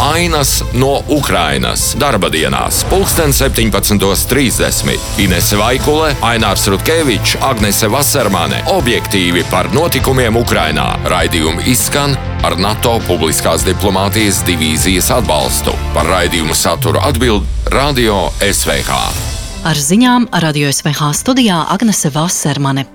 [0.00, 4.96] Ainas no Ukrainas darba dienās, pulksten 17.30.
[5.20, 10.96] Inese Vaikule, Ainārs Rutkevičs, Agnese Vasarmane- objektīvi par notikumiem Ukrainā.
[11.04, 15.76] Raidījumi izskan ar NATO publiskās diplomātijas divīzijas atbalstu.
[15.94, 19.29] Par raidījumu saturu atbild Radio SVH.
[19.60, 22.86] Ar ziņām Radio SVH studijā Agnese Vasermane.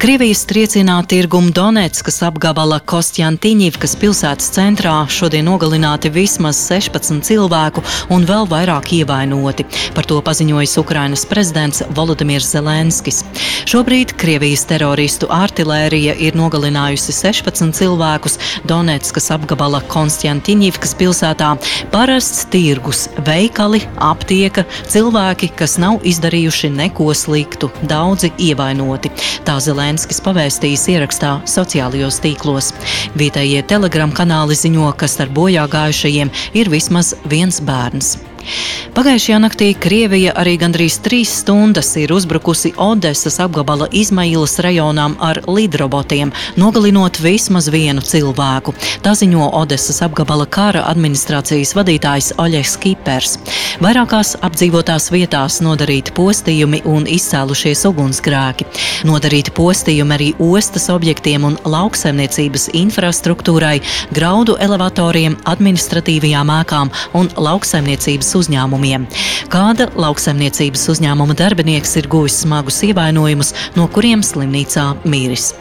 [0.00, 7.84] Krievijas triecienā tirgum Donetskas apgabala Kostjantīņivkas pilsētas centrā šodien nogalināti vismaz 16 cilvēku
[8.16, 9.66] un vēl vairāk ievainoti.
[9.92, 13.20] Par to paziņojis Ukrainas prezidents Volodimirs Zelenskis.
[13.68, 21.52] Šobrīd Krievijas teroristu artilērija ir nogalinājusi 16 cilvēkus Donetskas apgabala Kostjantīņivkas pilsētā.
[21.92, 29.12] Parasts tirgus, veikali, aptieka, cilvēki, kas nav izdevušies izdarījuši neko sliktu, daudzi ievainoti.
[29.46, 32.72] Tā Zelenskis pavēstījis ierakstā sociālajos tīklos.
[33.18, 38.16] Vietējie telegram kanāli ziņo, ka starp bojā gājušajiem ir vismaz viens bērns.
[38.94, 46.30] Pagājušajā naktī Krievija arī gandrīz trīs stundas ir uzbrukusi Odesas apgabala Izmailas rajonām ar lidrobotiem,
[46.60, 48.74] nogalinot vismaz vienu cilvēku.
[49.02, 53.38] Tā ziņo Odesas apgabala kara administrācijas vadītājs Oļegs Kipers.
[53.82, 58.68] Vairākās apdzīvotās vietās nodarīti postījumi un izcēlušies ugunsgrēki.
[59.08, 63.80] Nodarīti postījumi arī ostas objektiem un lauksaimniecības infrastruktūrai,
[64.14, 69.08] graudu elevatoriem, administratīvajām ēkām un lauksaimniecības uzņēmumiem.
[69.52, 75.52] Kāda lauksaimniecības uzņēmuma darbinieks ir guvis smagus ievainojumus, no kuriem slimnīcā mīris.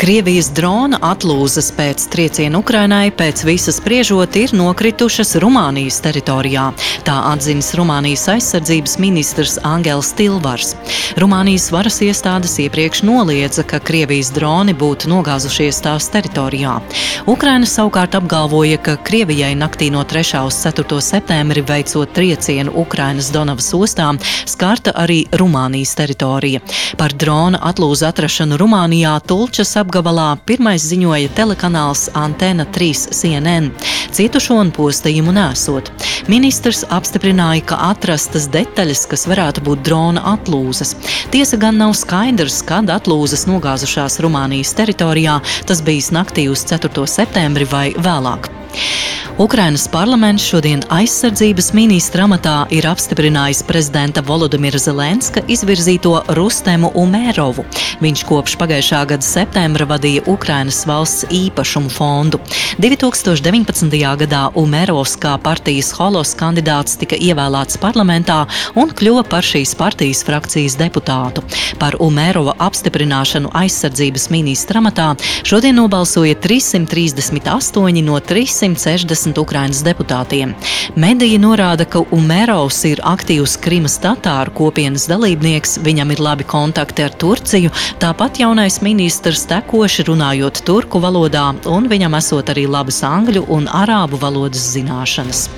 [0.00, 6.70] Krievijas drona atlūzas pēc trieciena Ukrainai pēc visas spriežot ir nokritušas Rumānijas teritorijā.
[7.04, 10.70] Tā atzinis Rumānijas aizsardzības ministrs Angels Tilvars.
[11.20, 16.78] Rumānijas varas iestādes iepriekš noliedza, ka Krievijas droni būtu nogāzušies tās teritorijā.
[17.28, 20.40] Ukraina savukārt apgalvoja, ka Krievijai naktī no 3.
[20.48, 21.02] uz 4.
[21.04, 24.16] septembri veicot triecienu Ukrainas Donavas ostām
[24.48, 26.64] skarta arī Rumānijas teritorija.
[26.96, 33.70] Par drona atlūzu atrašanu Rumānijā Tulčas apgalvoja apgabalā pirmais ziņoja telekanāls Antena 3 CNN.
[34.14, 35.90] Cietušo un postījumu nesot.
[36.30, 40.94] Ministrs apstiprināja, ka atrastas detaļas, kas varētu būt drona atlūzas.
[41.34, 47.06] Tiesa gan nav skaidrs, kad atlūzas nogāzušās Rumānijas teritorijā, tas bijis naktī uz 4.
[47.10, 48.52] septembri vai vēlāk.
[49.38, 57.64] Ukrainas parlaments šodien aizsardzības ministra amatā ir apstiprinājis prezidenta Volodimira Zelenska izvirzīto Rustemu Umērovu.
[58.02, 62.40] Viņš kopš pagājušā gada septembra vadīja Ukrainas valsts īpašumu fondu.
[62.82, 63.96] 2019.
[64.24, 68.42] gadā Umērovs kā partijas holos kandidāts tika ievēlēts parlamentā
[68.74, 71.44] un kļuva par šīs partijas frakcijas deputātu.
[71.80, 75.14] Par Umērova apstiprināšanu aizsardzības ministra amatā
[75.44, 80.54] šodien nobalsoja 338 no 360 15 Ukrainas deputātiem.
[80.96, 87.16] Mediji norāda, ka Umerovs ir aktīvs Krimas tatāru kopienas dalībnieks, viņam ir labi kontakti ar
[87.20, 93.68] Turciju, tāpat jaunais ministrs tekoši runājot turku valodā, un viņam esot arī labas angļu un
[93.68, 95.48] arābu valodas zināšanas.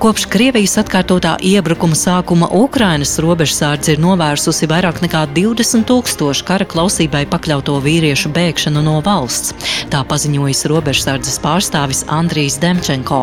[0.00, 7.26] Kopš Krievijas atkārtotā iebrukuma sākuma Ukrainas robežsārdze ir novērsusi vairāk nekā 20 tūkstošu kara klausībai
[7.30, 9.54] pakļauto vīriešu bēgšanu no valsts.
[9.92, 13.22] Tā paziņojas robežsardzes pārstāvis Andrijs Demčenko.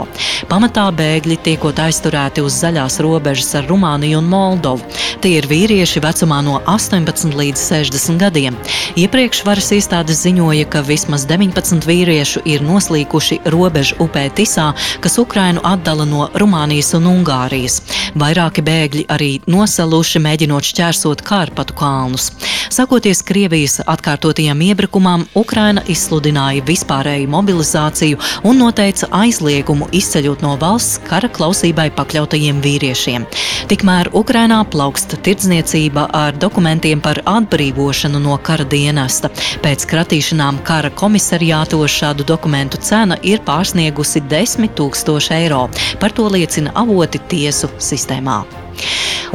[0.51, 4.85] Pamatā bēgļi tiekot aizturēti uz zaļās robežas ar Rumāniju un Moldovu.
[5.23, 8.57] Tie ir vīrieši vecumā no 18 līdz 60 gadiem.
[8.97, 14.69] Iepriekš varas iestādes ziņoja, ka vismaz 19 vīriešu ir noslīkuši robežu upē Tisā,
[15.03, 16.93] kas Ukrainu atdala no Rumānijas.
[16.97, 17.81] Un Ungārijas.
[18.17, 22.31] Vairāki bēgļi arī nosaluši, mēģinot šķērsot Kārpatu kalnus.
[22.73, 31.29] Sakoties Krievijas atkārtotajām iebrukumam, Ukraina izsludināja vispārēju mobilizāciju un noteica aizliegumu izceļot no valsts kara
[31.31, 33.27] klausībai pakļautajiem vīriešiem.
[33.71, 39.31] Tikmēr Ukrainā plauksta tirdzniecība ar dokumentiem par atbrīvošanu no kara dienesta.
[39.63, 45.67] Pēc kratīšanām kara komisariātos šādu dokumentu cena ir pārsniegusi 10 000 eiro.
[45.99, 48.66] Par to liecina avoti tiesu sistēmā.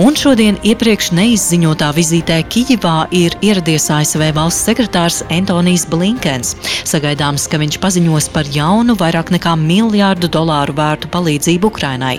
[0.00, 6.54] Un šodien iepriekš neizziņotā vizītē Kijivā ir ieradies ASV valsts sekretārs Antonijs Blinkens.
[6.88, 12.14] Sagaidāms, ka viņš paziņos par jaunu vairāk nekā miljārdu dolāru vērtu palīdzību Ukrainai.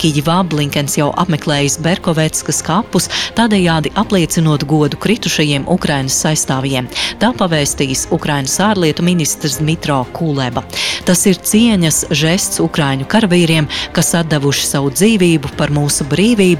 [0.00, 6.88] Kijivā Blinkens jau apmeklējis Berkovetskas kapus, tādējādi apliecinot godu kritušajiem Ukrainas aizstāvjiem.
[7.20, 10.64] Tā pavēstījis Ukrainas ārlietu ministrs Dmitro Kuleba.
[11.04, 16.08] Tas ir cieņas žests Ukraiņu karavīriem, kas atdevuši savu dzīvību par mūsu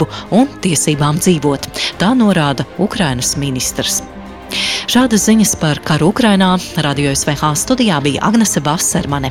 [0.08, 1.68] brīvību un tiesībām dzīvot.
[1.98, 4.02] Tā norāda Ukrainas ministrs.
[4.88, 9.30] Šādas ziņas par karu Ukrainā radio SVH studijā bija Agnese Vasarmane.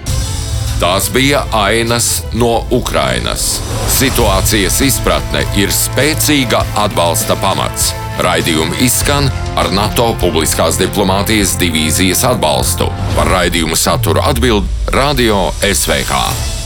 [0.79, 3.59] Tās bija ainas no Ukrainas.
[3.89, 7.95] Situācijas izpratne ir spēcīga atbalsta pamats.
[8.21, 12.91] Raidījumi izskan ar NATO publiskās diplomātijas divīzijas atbalstu.
[13.17, 16.56] Par raidījumu saturu atbild Radio SVH.